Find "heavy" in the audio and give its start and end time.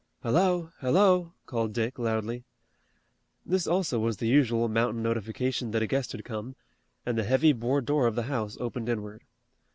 7.23-7.53